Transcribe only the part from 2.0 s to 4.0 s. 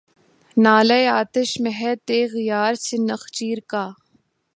تیغ یار سے نخچیر کا